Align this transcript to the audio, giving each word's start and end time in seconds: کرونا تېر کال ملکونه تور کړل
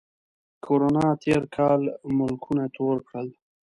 کرونا 0.63 1.05
تېر 1.21 1.43
کال 1.55 1.81
ملکونه 2.17 2.65
تور 2.75 2.97
کړل 3.07 3.27